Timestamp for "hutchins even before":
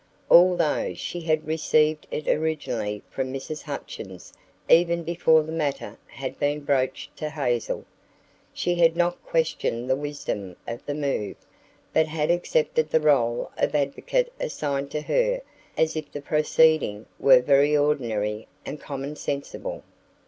3.61-5.43